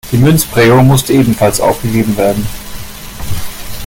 [0.11, 2.43] Die Münzprägung musste ebenfalls aufgegeben werden.